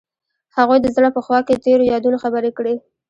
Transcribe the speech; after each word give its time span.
هغوی 0.57 0.77
د 0.81 0.87
زړه 0.95 1.09
په 1.15 1.21
خوا 1.25 1.39
کې 1.47 1.61
تیرو 1.65 1.83
یادونو 1.93 2.17
خبرې 2.23 2.51
کړې. 2.57 2.75